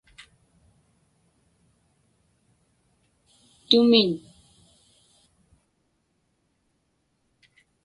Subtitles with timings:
[3.71, 4.07] tumin